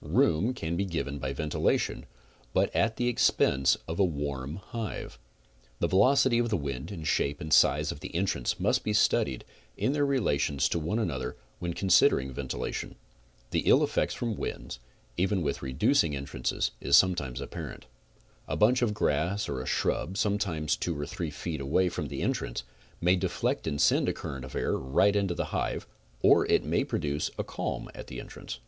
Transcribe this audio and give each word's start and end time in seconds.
Room 0.00 0.54
can 0.54 0.74
be 0.74 0.86
given 0.86 1.18
by 1.18 1.34
ventilation 1.34 2.06
but 2.54 2.74
at 2.74 2.96
the 2.96 3.08
expense 3.08 3.76
of 3.86 4.00
a 4.00 4.04
warm 4.06 4.56
hive. 4.56 5.18
The 5.80 5.86
velocity 5.86 6.38
of 6.38 6.48
the 6.48 6.56
wind 6.56 6.90
and 6.90 7.06
shape 7.06 7.42
and 7.42 7.52
size 7.52 7.92
of 7.92 8.00
the 8.00 8.14
entrance 8.14 8.58
must 8.58 8.84
be 8.84 8.94
studied 8.94 9.44
in 9.76 9.92
their 9.92 10.06
relations 10.06 10.66
to 10.70 10.78
one 10.78 10.98
another 10.98 11.36
when 11.58 11.74
consider 11.74 12.18
ing 12.18 12.32
ventilation. 12.32 12.94
The 13.50 13.64
ill 13.66 13.84
effects 13.84 14.14
from 14.14 14.34
winds, 14.38 14.78
even 15.18 15.42
with 15.42 15.60
reduced 15.60 16.04
en 16.06 16.24
trances, 16.24 16.70
is 16.80 16.96
sometimes 16.96 17.38
apparent. 17.42 17.84
A 18.48 18.56
bunch 18.56 18.80
of 18.80 18.94
grass 18.94 19.46
or 19.46 19.60
a 19.60 19.66
shrub, 19.66 20.16
sometimes 20.16 20.74
two 20.74 20.98
or 20.98 21.04
three 21.04 21.30
feet 21.30 21.60
away 21.60 21.90
from 21.90 22.08
the 22.08 22.22
entrance 22.22 22.62
may 23.02 23.14
deflect 23.14 23.66
and 23.66 23.78
send 23.78 24.08
a 24.08 24.14
current 24.14 24.46
of 24.46 24.56
air 24.56 24.72
right 24.78 25.14
into 25.14 25.34
the 25.34 25.52
hive, 25.56 25.86
or 26.22 26.46
it 26.46 26.64
may 26.64 26.82
produce 26.82 27.30
a 27.36 27.44
calm 27.44 27.90
at 27.94 28.06
the 28.06 28.20
entrance. 28.20 28.58